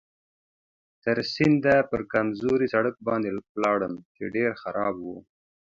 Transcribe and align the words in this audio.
تر 1.03 1.17
سینده 1.33 1.75
پر 1.89 2.01
کمزوري 2.13 2.67
سړک 2.73 2.95
باندې 3.07 3.29
ولاړم 3.53 3.93
چې 4.15 4.23
ډېر 4.35 4.51
خراب 4.61 4.95
و. 5.01 5.07